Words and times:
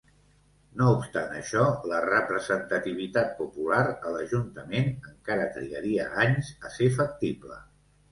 No 0.81 0.85
obstant 0.91 1.33
això, 1.39 1.65
la 1.91 1.99
representativitat 2.05 3.29
popular 3.41 3.81
a 4.07 4.13
l'ajuntament 4.15 4.89
encara 5.11 5.45
trigaria 5.59 6.07
anys 6.25 6.51
a 6.69 6.73
ser 6.79 6.89
factible. 6.97 7.61